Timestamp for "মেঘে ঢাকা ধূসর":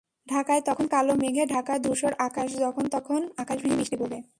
1.15-2.13